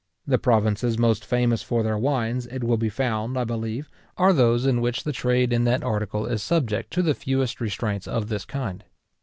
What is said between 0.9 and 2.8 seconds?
most famous for their wines, it will